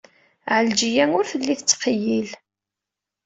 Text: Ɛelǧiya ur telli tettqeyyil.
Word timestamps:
Ɛelǧiya 0.55 1.05
ur 1.17 1.25
telli 1.31 1.55
tettqeyyil. 1.55 2.29